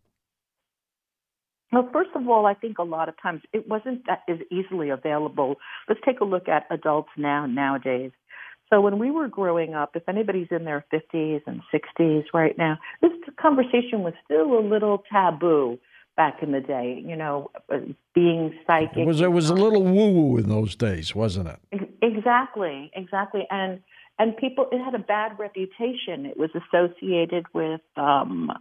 Well, 1.72 1.90
first 1.92 2.12
of 2.14 2.28
all, 2.30 2.46
I 2.46 2.54
think 2.54 2.78
a 2.78 2.84
lot 2.84 3.10
of 3.10 3.16
times 3.22 3.42
it 3.52 3.68
wasn't 3.68 4.06
that 4.06 4.22
as 4.30 4.38
easily 4.52 4.90
available. 4.90 5.56
Let's 5.90 6.02
take 6.06 6.20
a 6.20 6.26
look 6.26 6.48
at 6.48 6.68
adults 6.70 7.10
now 7.18 7.48
nowadays. 7.48 8.12
So 8.70 8.82
when 8.82 9.00
we 9.00 9.12
were 9.12 9.28
growing 9.28 9.74
up, 9.74 9.96
if 9.96 10.08
anybody's 10.08 10.50
in 10.52 10.66
their 10.66 10.86
50s 10.94 11.42
and 11.48 11.62
60s 11.74 12.26
right 12.34 12.58
now, 12.58 12.78
this 13.02 13.12
conversation 13.42 14.02
was 14.02 14.14
still 14.26 14.58
a 14.58 14.62
little 14.62 15.04
taboo 15.12 15.80
back 16.16 16.42
in 16.42 16.52
the 16.52 16.62
day. 16.62 17.02
You 17.06 17.16
know, 17.16 17.52
uh, 17.74 17.78
being 18.14 18.54
psychic. 18.66 18.98
It 18.98 19.08
was 19.08 19.22
it 19.22 19.32
was 19.32 19.50
a 19.50 19.54
little 19.56 19.84
woo 19.84 20.12
woo 20.12 20.38
in 20.38 20.50
those 20.50 20.76
days, 20.76 21.14
wasn't 21.16 21.50
it? 21.50 21.90
Exactly, 22.02 22.92
exactly, 22.96 23.48
and 23.50 23.80
and 24.20 24.36
people 24.38 24.68
it 24.72 24.84
had 24.84 24.96
a 24.96 25.00
bad 25.00 25.38
reputation. 25.40 26.26
It 26.26 26.38
was 26.38 26.50
associated 26.56 27.46
with. 27.54 27.82
um 27.98 28.52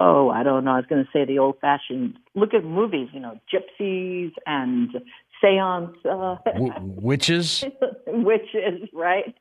Oh, 0.00 0.30
I 0.30 0.44
don't 0.44 0.64
know. 0.64 0.70
I 0.70 0.76
was 0.76 0.86
going 0.88 1.04
to 1.04 1.10
say 1.12 1.24
the 1.24 1.40
old-fashioned. 1.40 2.18
Look 2.36 2.54
at 2.54 2.62
movies, 2.64 3.08
you 3.12 3.18
know, 3.18 3.40
gypsies 3.52 4.30
and 4.46 4.90
seance 5.40 5.96
uh, 6.08 6.36
w- 6.44 6.72
witches. 6.80 7.64
witches, 8.06 8.88
right? 8.92 9.34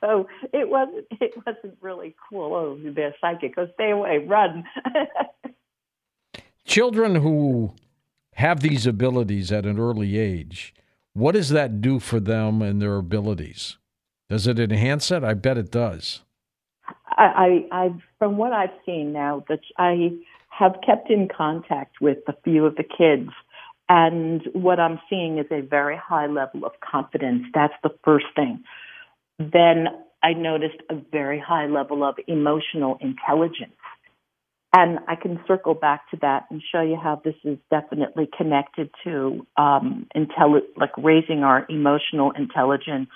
so 0.00 0.28
it 0.52 0.68
wasn't. 0.68 1.06
It 1.20 1.32
wasn't 1.44 1.78
really 1.80 2.14
cool. 2.28 2.54
Oh, 2.54 2.92
they're 2.94 3.14
psychic. 3.20 3.54
Oh, 3.56 3.66
stay 3.74 3.90
away, 3.90 4.18
run. 4.18 4.62
children 6.68 7.16
who 7.16 7.74
have 8.34 8.60
these 8.60 8.86
abilities 8.86 9.50
at 9.50 9.66
an 9.66 9.80
early 9.80 10.16
age, 10.16 10.74
what 11.14 11.32
does 11.32 11.48
that 11.48 11.80
do 11.80 11.98
for 11.98 12.20
them 12.20 12.62
and 12.62 12.80
their 12.80 12.96
abilities? 12.96 13.78
Does 14.28 14.46
it 14.46 14.60
enhance 14.60 15.10
it? 15.10 15.24
I 15.24 15.34
bet 15.34 15.58
it 15.58 15.72
does. 15.72 16.20
I, 17.10 17.66
I 17.72 17.90
from 18.18 18.36
what 18.36 18.52
I've 18.52 18.76
seen 18.86 19.12
now, 19.12 19.44
that 19.48 19.60
I 19.76 20.10
have 20.50 20.76
kept 20.86 21.10
in 21.10 21.28
contact 21.34 22.00
with 22.00 22.18
a 22.28 22.34
few 22.44 22.64
of 22.66 22.76
the 22.76 22.84
kids, 22.84 23.30
and 23.88 24.42
what 24.52 24.78
I'm 24.78 25.00
seeing 25.10 25.38
is 25.38 25.46
a 25.50 25.62
very 25.62 25.96
high 25.96 26.26
level 26.26 26.64
of 26.64 26.72
confidence. 26.80 27.44
That's 27.54 27.74
the 27.82 27.90
first 28.04 28.26
thing. 28.36 28.62
Then 29.38 29.88
I 30.22 30.34
noticed 30.34 30.80
a 30.90 30.96
very 31.10 31.40
high 31.40 31.66
level 31.66 32.04
of 32.04 32.16
emotional 32.28 32.98
intelligence. 33.00 33.77
And 34.74 34.98
I 35.08 35.14
can 35.14 35.40
circle 35.48 35.74
back 35.74 36.10
to 36.10 36.18
that 36.20 36.44
and 36.50 36.62
show 36.72 36.82
you 36.82 36.96
how 37.02 37.20
this 37.24 37.34
is 37.42 37.58
definitely 37.70 38.28
connected 38.36 38.90
to 39.04 39.46
um, 39.56 40.06
intelli- 40.14 40.68
like 40.76 40.90
raising 40.98 41.42
our 41.42 41.66
emotional 41.70 42.32
intelligence 42.32 43.08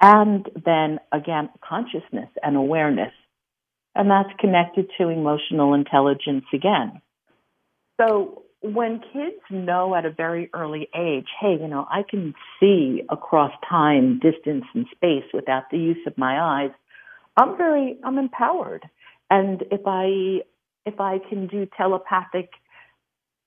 and 0.00 0.46
then 0.64 1.00
again 1.12 1.48
consciousness 1.62 2.28
and 2.42 2.56
awareness 2.56 3.12
and 3.94 4.10
that's 4.10 4.30
connected 4.40 4.90
to 4.98 5.08
emotional 5.08 5.74
intelligence 5.74 6.44
again. 6.52 7.00
So 8.00 8.42
when 8.60 9.00
kids 9.12 9.40
know 9.50 9.94
at 9.94 10.04
a 10.04 10.10
very 10.10 10.50
early 10.52 10.88
age, 10.96 11.26
hey, 11.40 11.56
you 11.60 11.68
know, 11.68 11.86
I 11.88 12.02
can 12.08 12.34
see 12.58 13.02
across 13.08 13.52
time, 13.68 14.18
distance, 14.20 14.64
and 14.74 14.86
space 14.90 15.24
without 15.32 15.64
the 15.70 15.78
use 15.78 16.04
of 16.06 16.18
my 16.18 16.40
eyes, 16.40 16.70
I'm 17.36 17.56
very, 17.56 17.98
I'm 18.04 18.18
empowered. 18.18 18.84
And 19.30 19.62
if 19.70 19.82
I, 19.86 20.40
if 20.86 21.00
I 21.00 21.18
can 21.28 21.46
do 21.46 21.66
telepathic 21.76 22.50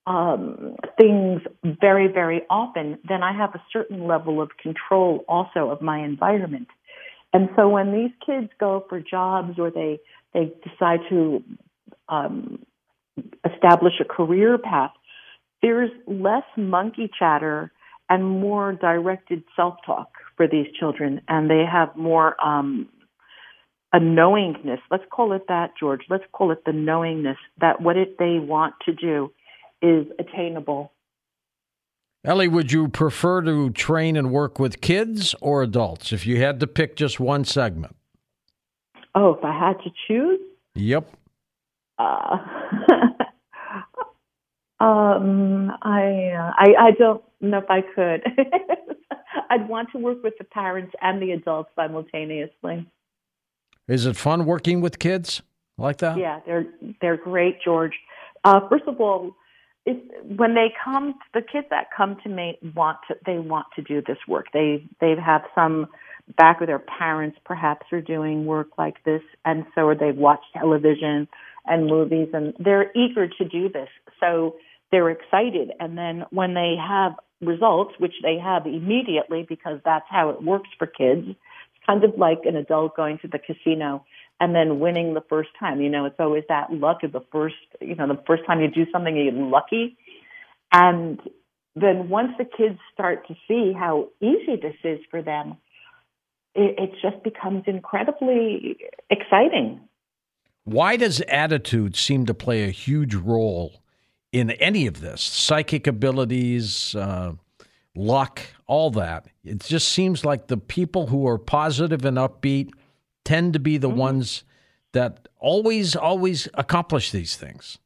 um, 0.07 0.77
things 0.97 1.41
very, 1.81 2.07
very 2.07 2.43
often, 2.49 2.97
then 3.07 3.23
I 3.23 3.37
have 3.37 3.53
a 3.55 3.63
certain 3.73 4.07
level 4.07 4.41
of 4.41 4.49
control 4.61 5.25
also 5.27 5.69
of 5.69 5.81
my 5.81 5.99
environment. 5.99 6.69
And 7.33 7.49
so 7.57 7.67
when 7.67 7.91
these 7.91 8.11
kids 8.25 8.49
go 8.57 8.85
for 8.87 9.01
jobs 9.01 9.59
or 9.59 9.69
they 9.69 9.99
they 10.33 10.53
decide 10.63 10.99
to 11.09 11.43
um, 12.09 12.59
establish 13.45 13.93
a 13.99 14.05
career 14.05 14.57
path, 14.57 14.91
there's 15.61 15.91
less 16.07 16.43
monkey 16.55 17.09
chatter 17.17 17.71
and 18.09 18.23
more 18.23 18.73
directed 18.73 19.43
self 19.55 19.75
talk 19.85 20.09
for 20.37 20.47
these 20.47 20.67
children, 20.79 21.19
and 21.27 21.49
they 21.49 21.63
have 21.69 21.95
more 21.97 22.41
um, 22.43 22.87
a 23.97 23.99
knowingness. 23.99 24.79
Let's 24.91 25.05
call 25.09 25.33
it 25.33 25.47
that, 25.47 25.71
George. 25.79 26.01
Let's 26.07 26.23
call 26.31 26.51
it 26.51 26.63
the 26.65 26.71
knowingness 26.71 27.37
that 27.59 27.81
what 27.81 27.97
it 27.97 28.19
they 28.19 28.37
want 28.37 28.75
to 28.85 28.93
do 28.93 29.31
is 29.81 30.05
attainable. 30.19 30.91
Elly, 32.23 32.47
would 32.47 32.71
you 32.71 32.89
prefer 32.89 33.41
to 33.41 33.71
train 33.71 34.15
and 34.15 34.31
work 34.31 34.59
with 34.59 34.81
kids 34.81 35.33
or 35.41 35.63
adults 35.63 36.13
if 36.13 36.27
you 36.27 36.39
had 36.39 36.59
to 36.59 36.67
pick 36.67 36.95
just 36.95 37.19
one 37.19 37.43
segment? 37.43 37.95
Oh, 39.15 39.33
if 39.33 39.43
I 39.43 39.57
had 39.57 39.79
to 39.83 39.89
choose? 40.07 40.41
Yep. 40.75 41.09
Uh, 41.97 42.37
um, 44.79 45.71
I, 45.81 46.33
uh, 46.37 46.51
I 46.55 46.67
I 46.79 46.91
don't 46.99 47.23
know 47.41 47.57
if 47.57 47.69
I 47.71 47.81
could. 47.81 48.21
I'd 49.49 49.67
want 49.67 49.89
to 49.93 49.97
work 49.97 50.21
with 50.23 50.35
the 50.37 50.43
parents 50.43 50.93
and 51.01 51.19
the 51.19 51.31
adults 51.31 51.71
simultaneously. 51.75 52.87
Is 53.87 54.05
it 54.05 54.15
fun 54.15 54.45
working 54.45 54.81
with 54.81 54.99
kids 54.99 55.41
like 55.77 55.97
that? 55.97 56.17
Yeah, 56.17 56.39
they're 56.45 56.65
they're 57.01 57.17
great, 57.17 57.61
George. 57.63 57.93
Uh, 58.43 58.67
first 58.69 58.83
of 58.87 58.99
all, 58.99 59.35
when 59.85 60.53
they 60.55 60.67
come, 60.83 61.15
the 61.33 61.41
kids 61.41 61.67
that 61.69 61.87
come 61.95 62.17
to 62.23 62.29
me 62.29 62.57
want 62.75 62.97
to 63.07 63.15
they 63.25 63.39
want 63.39 63.67
to 63.75 63.81
do 63.81 64.01
this 64.05 64.17
work. 64.27 64.47
They 64.53 64.83
they 64.99 65.15
have 65.23 65.43
some 65.55 65.87
back 66.35 66.59
with 66.59 66.67
their 66.67 66.79
parents 66.79 67.37
perhaps 67.45 67.85
are 67.91 68.01
doing 68.01 68.45
work 68.45 68.67
like 68.77 69.01
this 69.05 69.21
and 69.45 69.65
so 69.73 69.93
they've 69.97 70.17
watched 70.17 70.45
television 70.53 71.27
and 71.65 71.87
movies 71.87 72.27
and 72.33 72.53
they're 72.59 72.91
eager 72.95 73.27
to 73.27 73.45
do 73.45 73.69
this 73.69 73.87
so 74.19 74.55
they're 74.91 75.09
excited 75.09 75.71
and 75.79 75.97
then 75.97 76.25
when 76.31 76.53
they 76.53 76.75
have 76.77 77.13
results 77.41 77.93
which 77.99 78.15
they 78.23 78.37
have 78.37 78.65
immediately 78.65 79.45
because 79.47 79.79
that's 79.85 80.05
how 80.09 80.29
it 80.29 80.43
works 80.43 80.69
for 80.77 80.87
kids 80.87 81.27
kind 81.87 82.03
of 82.03 82.17
like 82.17 82.39
an 82.45 82.55
adult 82.55 82.95
going 82.95 83.17
to 83.19 83.27
the 83.27 83.39
casino 83.39 84.05
and 84.39 84.53
then 84.53 84.79
winning 84.79 85.13
the 85.13 85.23
first 85.29 85.49
time 85.59 85.81
you 85.81 85.89
know 85.89 86.05
it's 86.05 86.19
always 86.19 86.43
that 86.49 86.71
luck 86.71 87.03
of 87.03 87.11
the 87.11 87.23
first 87.31 87.55
you 87.81 87.95
know 87.95 88.07
the 88.07 88.21
first 88.27 88.43
time 88.45 88.61
you 88.61 88.69
do 88.69 88.85
something 88.91 89.15
you're 89.15 89.33
lucky 89.33 89.97
and 90.71 91.19
then 91.75 92.09
once 92.09 92.31
the 92.37 92.45
kids 92.45 92.79
start 92.93 93.27
to 93.27 93.35
see 93.47 93.73
how 93.73 94.09
easy 94.21 94.55
this 94.61 94.75
is 94.83 94.99
for 95.09 95.21
them 95.21 95.57
it, 96.57 96.75
it 96.77 96.91
just 97.01 97.23
becomes 97.23 97.63
incredibly 97.67 98.77
exciting. 99.09 99.79
Why 100.63 100.97
does 100.97 101.21
attitude 101.29 101.95
seem 101.95 102.25
to 102.25 102.33
play 102.33 102.63
a 102.63 102.71
huge 102.71 103.15
role 103.15 103.81
in 104.33 104.51
any 104.51 104.87
of 104.87 104.99
this? 104.99 105.21
Psychic 105.21 105.87
abilities, 105.87 106.95
uh, 106.95 107.33
luck, 107.97 108.41
all 108.67 108.91
that. 108.91 109.25
It 109.43 109.59
just 109.59 109.89
seems 109.89 110.23
like 110.23 110.47
the 110.47 110.57
people 110.57 111.07
who 111.07 111.27
are 111.27 111.37
positive 111.37 112.05
and 112.05 112.17
upbeat 112.17 112.71
tend 113.25 113.53
to 113.53 113.59
be 113.59 113.77
the 113.77 113.89
mm-hmm. 113.89 113.97
ones 113.97 114.43
that 114.93 115.27
always, 115.39 115.95
always 115.95 116.47
accomplish 116.53 117.11
these 117.11 117.35
things. 117.35 117.77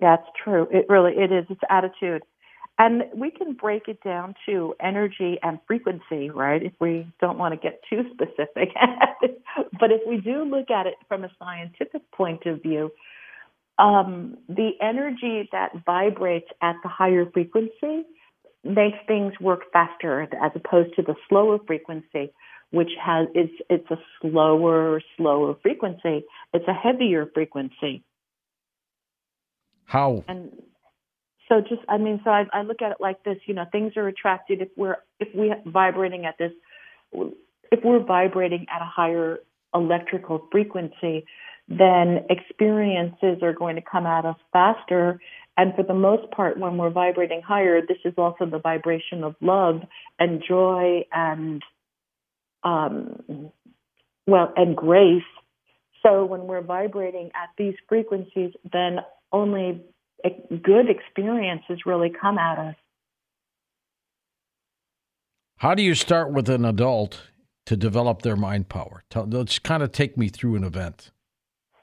That's 0.00 0.26
true. 0.42 0.66
It 0.70 0.86
really 0.88 1.12
it 1.12 1.32
is. 1.32 1.46
It's 1.48 1.60
attitude. 1.70 2.22
And 2.78 3.04
we 3.14 3.30
can 3.30 3.54
break 3.54 3.88
it 3.88 4.02
down 4.02 4.34
to 4.44 4.74
energy 4.80 5.38
and 5.42 5.58
frequency, 5.66 6.28
right? 6.28 6.62
If 6.62 6.72
we 6.78 7.10
don't 7.20 7.38
want 7.38 7.54
to 7.54 7.60
get 7.60 7.80
too 7.88 8.02
specific. 8.12 8.68
but 9.80 9.90
if 9.90 10.02
we 10.06 10.18
do 10.18 10.44
look 10.44 10.70
at 10.70 10.86
it 10.86 10.94
from 11.08 11.24
a 11.24 11.30
scientific 11.38 12.10
point 12.12 12.44
of 12.44 12.62
view, 12.62 12.90
um, 13.78 14.36
the 14.48 14.72
energy 14.82 15.48
that 15.52 15.70
vibrates 15.86 16.48
at 16.62 16.76
the 16.82 16.88
higher 16.88 17.24
frequency 17.30 18.04
makes 18.66 18.98
things 19.06 19.32
work 19.40 19.62
faster 19.72 20.22
as 20.22 20.52
opposed 20.54 20.94
to 20.96 21.02
the 21.02 21.14
slower 21.28 21.58
frequency, 21.66 22.32
which 22.70 22.90
has 23.02 23.28
it's 23.34 23.52
it's 23.70 23.90
a 23.90 23.98
slower, 24.20 25.00
slower 25.16 25.56
frequency. 25.62 26.24
It's 26.52 26.68
a 26.68 26.74
heavier 26.74 27.26
frequency. 27.34 28.04
How? 29.86 30.24
And 30.26 30.50
so 31.48 31.60
just 31.60 31.82
i 31.88 31.96
mean 31.96 32.20
so 32.24 32.30
I, 32.30 32.44
I 32.52 32.62
look 32.62 32.82
at 32.82 32.92
it 32.92 32.98
like 33.00 33.22
this 33.24 33.36
you 33.46 33.54
know 33.54 33.64
things 33.70 33.92
are 33.96 34.08
attracted 34.08 34.60
if 34.60 34.68
we're 34.76 34.96
if 35.20 35.28
we 35.34 35.52
vibrating 35.64 36.26
at 36.26 36.36
this 36.38 36.52
if 37.12 37.80
we're 37.84 38.04
vibrating 38.04 38.66
at 38.74 38.82
a 38.82 38.84
higher 38.84 39.38
electrical 39.74 40.46
frequency 40.50 41.24
then 41.68 42.24
experiences 42.30 43.42
are 43.42 43.52
going 43.52 43.76
to 43.76 43.82
come 43.82 44.06
at 44.06 44.24
us 44.24 44.36
faster 44.52 45.20
and 45.56 45.74
for 45.74 45.82
the 45.82 45.94
most 45.94 46.30
part 46.30 46.58
when 46.58 46.76
we're 46.76 46.90
vibrating 46.90 47.42
higher 47.42 47.80
this 47.80 47.98
is 48.04 48.14
also 48.16 48.46
the 48.46 48.58
vibration 48.58 49.24
of 49.24 49.34
love 49.40 49.80
and 50.18 50.42
joy 50.46 51.02
and 51.12 51.62
um 52.64 53.50
well 54.26 54.52
and 54.56 54.76
grace 54.76 55.22
so 56.02 56.24
when 56.24 56.46
we're 56.46 56.62
vibrating 56.62 57.30
at 57.34 57.50
these 57.58 57.74
frequencies 57.88 58.52
then 58.72 58.98
only 59.32 59.82
good 60.62 60.88
experiences 60.88 61.80
really 61.84 62.10
come 62.10 62.38
at 62.38 62.58
us. 62.58 62.74
How 65.58 65.74
do 65.74 65.82
you 65.82 65.94
start 65.94 66.32
with 66.32 66.48
an 66.48 66.64
adult 66.64 67.30
to 67.66 67.76
develop 67.76 68.22
their 68.22 68.36
mind 68.36 68.68
power? 68.68 69.04
Tell, 69.10 69.26
let's 69.26 69.58
kind 69.58 69.82
of 69.82 69.92
take 69.92 70.16
me 70.16 70.28
through 70.28 70.56
an 70.56 70.64
event. 70.64 71.10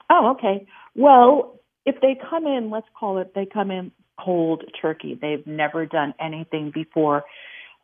Oh, 0.10 0.36
okay. 0.38 0.68
Well, 0.96 1.60
if 1.86 1.96
they 2.02 2.18
come 2.30 2.46
in, 2.46 2.70
let's 2.70 2.88
call 2.98 3.18
it, 3.20 3.34
they 3.36 3.46
come 3.46 3.72
in 3.72 3.92
cold 4.24 4.64
turkey. 4.82 5.18
They've 5.20 5.46
never 5.46 5.86
done 5.86 6.14
anything 6.20 6.72
before. 6.74 7.24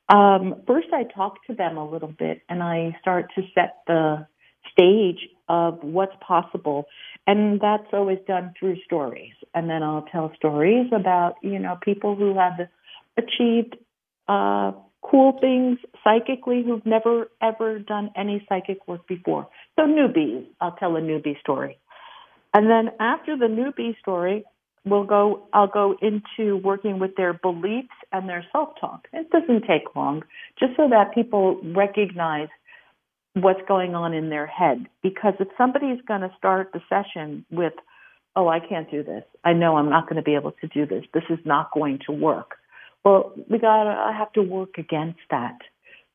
Um, 0.09 0.63
first, 0.65 0.87
I 0.93 1.03
talk 1.03 1.45
to 1.47 1.53
them 1.53 1.77
a 1.77 1.87
little 1.87 2.13
bit 2.17 2.41
and 2.49 2.63
I 2.63 2.97
start 3.01 3.31
to 3.35 3.41
set 3.53 3.77
the 3.87 4.27
stage 4.71 5.27
of 5.47 5.79
what's 5.81 6.15
possible. 6.25 6.85
And 7.27 7.59
that's 7.59 7.87
always 7.93 8.19
done 8.27 8.53
through 8.59 8.77
stories. 8.85 9.33
And 9.53 9.69
then 9.69 9.83
I'll 9.83 10.05
tell 10.11 10.31
stories 10.35 10.87
about, 10.93 11.35
you 11.43 11.59
know, 11.59 11.77
people 11.81 12.15
who 12.15 12.35
have 12.37 12.67
achieved 13.17 13.75
uh, 14.27 14.71
cool 15.01 15.37
things 15.39 15.79
psychically 16.03 16.63
who've 16.65 16.85
never 16.85 17.29
ever 17.41 17.79
done 17.79 18.11
any 18.15 18.45
psychic 18.49 18.87
work 18.87 19.07
before. 19.07 19.47
So 19.75 19.85
newbies, 19.85 20.45
I'll 20.61 20.75
tell 20.75 20.95
a 20.95 21.01
newbie 21.01 21.39
story. 21.39 21.77
And 22.53 22.69
then 22.69 22.91
after 22.99 23.37
the 23.37 23.45
newbie 23.45 23.97
story, 23.99 24.43
we'll 24.85 25.03
go 25.03 25.47
I'll 25.53 25.67
go 25.67 25.95
into 26.01 26.57
working 26.57 26.99
with 26.99 27.15
their 27.15 27.33
beliefs 27.33 27.89
and 28.11 28.27
their 28.27 28.45
self-talk. 28.51 29.07
It 29.13 29.29
doesn't 29.29 29.61
take 29.67 29.95
long, 29.95 30.23
just 30.59 30.75
so 30.77 30.87
that 30.89 31.13
people 31.13 31.61
recognize 31.75 32.47
what's 33.33 33.61
going 33.67 33.93
on 33.93 34.13
in 34.13 34.29
their 34.29 34.47
head. 34.47 34.87
Because 35.03 35.33
if 35.39 35.47
somebody's 35.57 36.01
going 36.07 36.21
to 36.21 36.31
start 36.37 36.71
the 36.73 36.81
session 36.89 37.45
with, 37.51 37.73
oh, 38.35 38.47
I 38.47 38.59
can't 38.59 38.89
do 38.89 39.03
this. 39.03 39.23
I 39.43 39.53
know 39.53 39.77
I'm 39.77 39.89
not 39.89 40.05
going 40.05 40.15
to 40.17 40.23
be 40.23 40.35
able 40.35 40.53
to 40.53 40.67
do 40.67 40.85
this. 40.85 41.03
This 41.13 41.23
is 41.29 41.39
not 41.45 41.71
going 41.73 41.99
to 42.07 42.11
work. 42.11 42.55
Well, 43.05 43.33
we 43.49 43.59
got 43.59 43.83
to 43.83 44.13
have 44.17 44.31
to 44.33 44.41
work 44.41 44.77
against 44.77 45.19
that. 45.29 45.57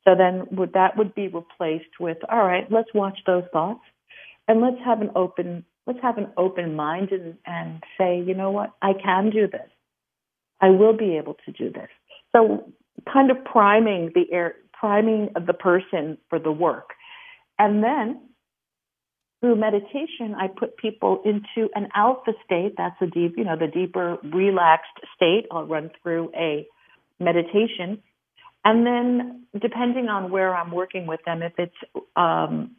So 0.04 0.14
then 0.16 0.46
would, 0.50 0.74
that 0.74 0.98
would 0.98 1.14
be 1.14 1.28
replaced 1.28 1.98
with, 1.98 2.18
all 2.28 2.44
right, 2.44 2.70
let's 2.70 2.92
watch 2.92 3.18
those 3.26 3.44
thoughts 3.52 3.80
and 4.48 4.60
let's 4.60 4.76
have 4.84 5.00
an 5.00 5.10
open 5.16 5.64
let's 5.86 6.00
have 6.02 6.18
an 6.18 6.28
open 6.36 6.74
mind 6.74 7.10
and, 7.12 7.36
and 7.46 7.82
say, 7.98 8.22
you 8.26 8.34
know 8.34 8.50
what, 8.50 8.72
I 8.80 8.92
can 8.94 9.30
do 9.30 9.46
this. 9.46 9.68
I 10.60 10.70
will 10.70 10.96
be 10.96 11.16
able 11.16 11.36
to 11.44 11.52
do 11.52 11.70
this. 11.70 11.88
So 12.34 12.72
kind 13.12 13.30
of 13.30 13.44
priming 13.44 14.12
the 14.14 14.24
air, 14.32 14.54
priming 14.72 15.30
the 15.34 15.52
person 15.52 16.18
for 16.30 16.38
the 16.38 16.52
work. 16.52 16.90
And 17.58 17.82
then 17.82 18.20
through 19.40 19.56
meditation, 19.56 20.34
I 20.36 20.48
put 20.48 20.76
people 20.78 21.22
into 21.24 21.68
an 21.74 21.88
alpha 21.94 22.32
state. 22.44 22.74
That's 22.78 22.96
a 23.02 23.06
deep, 23.06 23.34
you 23.36 23.44
know, 23.44 23.56
the 23.58 23.66
deeper 23.66 24.16
relaxed 24.22 24.98
state. 25.14 25.46
I'll 25.50 25.66
run 25.66 25.90
through 26.02 26.32
a 26.34 26.66
meditation. 27.20 28.02
And 28.64 28.86
then 28.86 29.46
depending 29.60 30.08
on 30.08 30.30
where 30.30 30.54
I'm 30.54 30.70
working 30.70 31.06
with 31.06 31.20
them, 31.26 31.42
if 31.42 31.52
it's 31.58 31.74
um, 32.16 32.76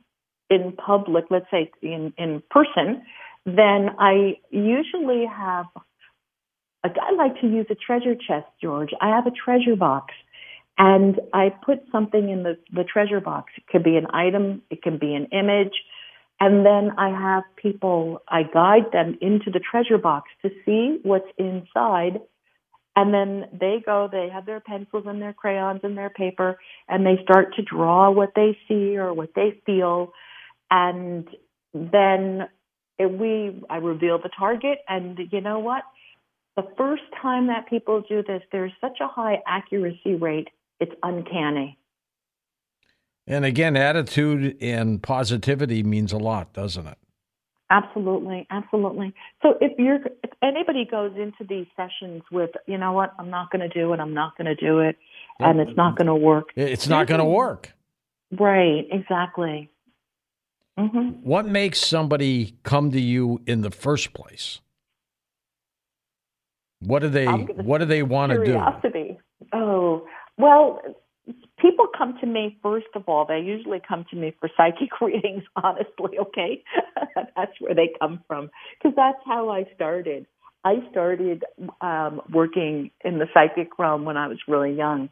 in 0.49 0.73
public, 0.73 1.25
let's 1.29 1.49
say 1.51 1.71
in, 1.81 2.13
in 2.17 2.41
person, 2.49 3.03
then 3.45 3.89
I 3.99 4.38
usually 4.49 5.25
have, 5.25 5.65
I 6.84 7.12
like 7.17 7.39
to 7.41 7.47
use 7.47 7.67
a 7.69 7.75
treasure 7.75 8.15
chest, 8.15 8.47
George. 8.62 8.89
I 9.01 9.10
have 9.10 9.27
a 9.27 9.31
treasure 9.31 9.75
box 9.75 10.13
and 10.77 11.19
I 11.34 11.49
put 11.65 11.79
something 11.91 12.29
in 12.29 12.43
the, 12.43 12.58
the 12.73 12.84
treasure 12.84 13.21
box. 13.21 13.53
It 13.58 13.67
could 13.67 13.84
be 13.84 13.97
an 13.97 14.08
item, 14.13 14.62
it 14.69 14.81
can 14.81 14.97
be 14.97 15.15
an 15.15 15.27
image. 15.31 15.73
And 16.39 16.65
then 16.65 16.91
I 16.97 17.10
have 17.10 17.43
people, 17.55 18.21
I 18.27 18.43
guide 18.43 18.91
them 18.91 19.17
into 19.21 19.51
the 19.51 19.60
treasure 19.60 19.97
box 19.97 20.29
to 20.41 20.49
see 20.65 20.99
what's 21.03 21.29
inside. 21.38 22.19
And 22.97 23.13
then 23.13 23.45
they 23.58 23.81
go, 23.86 24.10
they 24.12 24.29
have 24.31 24.45
their 24.45 24.60
pencils 24.60 25.05
and 25.08 25.21
their 25.21 25.34
crayons 25.34 25.81
and 25.84 25.97
their 25.97 26.10
paper, 26.10 26.58
and 26.88 27.05
they 27.05 27.17
start 27.23 27.55
to 27.55 27.62
draw 27.62 28.10
what 28.10 28.31
they 28.36 28.58
see 28.67 28.97
or 28.97 29.13
what 29.13 29.29
they 29.36 29.62
feel. 29.65 30.12
And 30.75 31.25
then 31.73 32.49
we, 32.99 33.63
I 33.69 33.77
reveal 33.77 34.17
the 34.21 34.29
target. 34.38 34.79
And 34.89 35.17
you 35.31 35.39
know 35.39 35.59
what? 35.59 35.83
The 36.57 36.67
first 36.77 37.03
time 37.21 37.47
that 37.47 37.69
people 37.69 38.03
do 38.07 38.23
this, 38.23 38.41
there's 38.51 38.73
such 38.81 38.97
a 39.01 39.07
high 39.07 39.38
accuracy 39.47 40.15
rate 40.15 40.49
it's 40.81 40.91
uncanny. 41.03 41.77
And 43.27 43.45
again, 43.45 43.77
attitude 43.77 44.57
and 44.61 45.01
positivity 45.01 45.81
means 45.83 46.11
a 46.11 46.17
lot, 46.17 46.51
doesn't 46.51 46.85
it? 46.85 46.97
Absolutely, 47.71 48.45
absolutely. 48.51 49.13
So 49.41 49.55
if 49.61 49.71
you're 49.79 49.99
if 50.23 50.29
anybody 50.43 50.85
goes 50.85 51.13
into 51.15 51.45
these 51.47 51.65
sessions 51.77 52.21
with, 52.31 52.51
you 52.67 52.77
know 52.77 52.91
what, 52.91 53.13
I'm 53.17 53.29
not 53.29 53.49
going 53.51 53.67
to 53.67 53.73
do 53.73 53.93
it, 53.93 53.99
I'm 53.99 54.13
not 54.13 54.38
going 54.38 54.45
to 54.45 54.55
do 54.55 54.79
it, 54.79 54.97
and 55.39 55.59
it's 55.59 55.75
not 55.75 55.97
going 55.97 56.07
to 56.07 56.15
work. 56.15 56.49
It's 56.55 56.88
not 56.88 57.07
going 57.07 57.19
to 57.19 57.25
work. 57.25 57.73
Right, 58.38 58.85
exactly. 58.91 59.71
Mm-hmm. 60.77 61.21
What 61.23 61.47
makes 61.47 61.79
somebody 61.79 62.55
come 62.63 62.91
to 62.91 62.99
you 62.99 63.41
in 63.45 63.61
the 63.61 63.71
first 63.71 64.13
place? 64.13 64.59
What 66.81 66.99
do 66.99 67.09
they 67.09 67.25
What 67.25 67.79
do 67.79 67.85
they 67.85 68.03
want 68.03 68.31
to 68.33 68.43
do? 68.43 68.53
Oh, 69.53 70.05
well, 70.38 70.81
people 71.59 71.88
come 71.97 72.17
to 72.19 72.27
me 72.27 72.57
first 72.61 72.88
of 72.95 73.03
all. 73.07 73.25
They 73.25 73.39
usually 73.39 73.81
come 73.85 74.05
to 74.11 74.15
me 74.15 74.35
for 74.39 74.49
psychic 74.57 74.89
readings. 75.01 75.43
Honestly, 75.55 76.19
okay, 76.19 76.63
that's 77.35 77.53
where 77.59 77.73
they 77.73 77.91
come 77.99 78.23
from 78.27 78.49
because 78.77 78.95
that's 78.95 79.19
how 79.25 79.49
I 79.49 79.65
started. 79.75 80.25
I 80.63 80.77
started 80.89 81.43
um, 81.81 82.21
working 82.31 82.89
in 83.03 83.19
the 83.19 83.27
psychic 83.33 83.77
realm 83.77 84.03
when 84.03 84.17
I 84.17 84.27
was 84.27 84.39
really 84.47 84.73
young, 84.73 85.09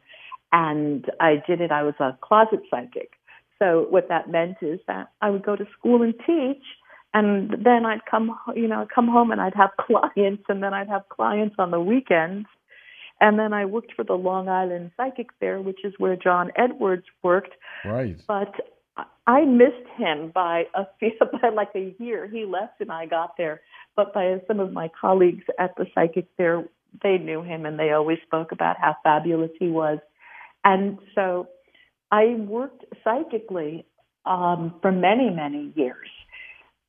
and 0.52 1.06
I 1.20 1.42
did 1.46 1.60
it. 1.60 1.70
I 1.70 1.84
was 1.84 1.94
a 2.00 2.18
closet 2.20 2.60
psychic. 2.70 3.10
So 3.58 3.86
what 3.90 4.08
that 4.08 4.30
meant 4.30 4.56
is 4.62 4.80
that 4.86 5.12
I 5.20 5.30
would 5.30 5.44
go 5.44 5.56
to 5.56 5.66
school 5.78 6.02
and 6.02 6.14
teach, 6.26 6.62
and 7.12 7.50
then 7.64 7.86
I'd 7.86 8.04
come, 8.10 8.36
you 8.54 8.66
know, 8.66 8.86
come 8.92 9.08
home 9.08 9.30
and 9.30 9.40
I'd 9.40 9.54
have 9.54 9.70
clients, 9.80 10.44
and 10.48 10.62
then 10.62 10.74
I'd 10.74 10.88
have 10.88 11.08
clients 11.08 11.56
on 11.58 11.70
the 11.70 11.80
weekends 11.80 12.46
and 13.20 13.38
then 13.38 13.52
I 13.52 13.64
worked 13.64 13.92
for 13.94 14.04
the 14.04 14.14
Long 14.14 14.48
Island 14.48 14.90
Psychic 14.96 15.28
Fair, 15.38 15.60
which 15.60 15.84
is 15.84 15.94
where 15.98 16.16
John 16.16 16.50
Edwards 16.56 17.06
worked. 17.22 17.54
Right. 17.84 18.20
But 18.26 18.54
I 19.26 19.44
missed 19.44 19.88
him 19.96 20.30
by 20.34 20.64
a 20.74 20.84
by 21.42 21.48
like 21.50 21.70
a 21.74 21.94
year. 21.98 22.28
He 22.28 22.44
left 22.44 22.80
and 22.80 22.90
I 22.90 23.06
got 23.06 23.36
there. 23.38 23.60
But 23.96 24.12
by 24.12 24.40
some 24.46 24.60
of 24.60 24.72
my 24.72 24.90
colleagues 25.00 25.44
at 25.58 25.76
the 25.76 25.86
Psychic 25.94 26.26
Fair, 26.36 26.64
they 27.02 27.18
knew 27.18 27.42
him 27.42 27.64
and 27.66 27.78
they 27.78 27.92
always 27.92 28.18
spoke 28.26 28.52
about 28.52 28.76
how 28.78 28.96
fabulous 29.02 29.50
he 29.58 29.68
was. 29.68 29.98
And 30.64 30.98
so 31.14 31.48
I 32.10 32.34
worked 32.34 32.84
psychically 33.02 33.86
um, 34.26 34.74
for 34.80 34.92
many, 34.92 35.30
many 35.30 35.72
years. 35.74 36.08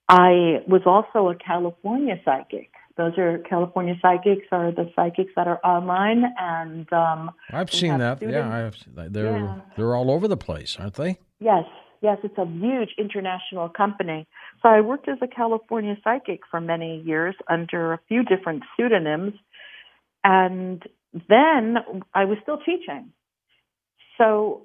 I 0.08 0.62
was 0.68 0.82
also 0.86 1.30
a 1.30 1.36
California 1.36 2.16
psychic. 2.24 2.70
Those 2.98 3.18
are 3.18 3.40
California 3.40 3.96
psychics 4.02 4.48
are 4.52 4.72
the 4.72 4.90
psychics 4.96 5.32
that 5.36 5.48
are 5.48 5.60
online, 5.66 6.24
and 6.40 6.92
um, 6.94 7.32
I've 7.52 7.72
seen 7.72 7.98
that. 7.98 8.18
Students. 8.18 8.36
Yeah, 8.38 8.72
I've, 8.98 9.12
they're 9.12 9.38
yeah. 9.38 9.60
they're 9.76 9.96
all 9.96 10.12
over 10.12 10.28
the 10.30 10.38
place, 10.38 10.78
aren't 10.80 10.94
they? 10.94 11.20
Yes, 11.40 11.66
yes, 12.02 12.20
it's 12.24 12.38
a 12.38 12.46
huge 12.46 12.92
international 12.98 13.68
company. 13.68 14.26
So 14.62 14.70
I 14.70 14.80
worked 14.80 15.10
as 15.10 15.18
a 15.22 15.28
California 15.28 15.98
psychic 16.04 16.42
for 16.50 16.62
many 16.62 17.02
years 17.02 17.36
under 17.50 17.92
a 17.92 18.00
few 18.08 18.24
different 18.24 18.64
pseudonyms, 18.78 19.34
and 20.24 20.82
then 21.28 21.78
I 22.14 22.24
was 22.24 22.38
still 22.44 22.60
teaching. 22.60 23.12
So 24.18 24.62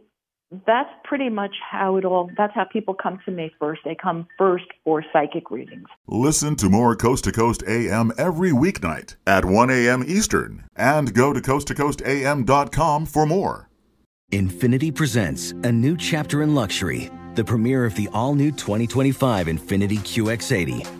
that's 0.67 0.91
pretty 1.05 1.29
much 1.29 1.55
how 1.71 1.97
it 1.97 2.05
all 2.05 2.31
that's 2.37 2.55
how 2.55 2.65
people 2.65 2.95
come 2.95 3.19
to 3.25 3.31
me 3.31 3.53
first. 3.59 3.83
They 3.85 3.95
come 3.95 4.27
first 4.37 4.67
for 4.85 5.05
psychic 5.13 5.51
readings. 5.51 5.89
Listen 6.07 6.57
to 6.57 6.69
more 6.69 6.97
coast 6.97 7.25
to 7.25 7.33
coast 7.33 7.63
am 7.67 8.13
every 8.19 8.51
weeknight 8.51 9.17
at 9.27 9.45
1 9.45 9.71
a.m 9.71 10.05
eastern 10.07 10.65
and 10.77 11.15
go 11.15 11.33
to 11.33 11.41
coasttocoastam.com 11.41 13.07
for 13.07 13.27
more. 13.27 13.69
Infiniti 14.33 14.95
presents 14.95 15.53
a 15.53 15.73
new 15.73 15.97
chapter 15.97 16.43
in 16.43 16.55
luxury 16.55 17.11
the 17.37 17.45
premiere 17.45 17.85
of 17.85 17.95
the 17.95 18.09
all-new 18.13 18.51
2025 18.51 19.47
Infiniti 19.47 19.99
qx80 19.99 21.00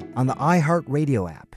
on 0.15 0.27
the 0.27 0.33
iHeartRadio 0.33 1.31
app 1.31 1.50